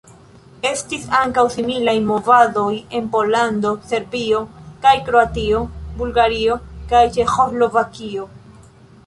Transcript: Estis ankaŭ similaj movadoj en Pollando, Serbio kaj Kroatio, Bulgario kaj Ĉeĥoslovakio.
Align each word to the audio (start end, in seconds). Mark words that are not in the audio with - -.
Estis 0.67 1.03
ankaŭ 1.17 1.43
similaj 1.55 1.93
movadoj 2.11 2.71
en 3.01 3.11
Pollando, 3.17 3.75
Serbio 3.91 4.41
kaj 4.87 4.95
Kroatio, 5.11 5.61
Bulgario 6.01 6.59
kaj 6.95 7.05
Ĉeĥoslovakio. 7.21 8.29